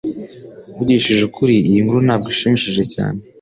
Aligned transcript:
Mvugishije 0.73 1.21
ukuri 1.29 1.51
iyi 1.67 1.79
nkuru 1.83 1.99
ntabwo 2.05 2.27
ishimishije 2.33 2.83
cyane 2.93 3.19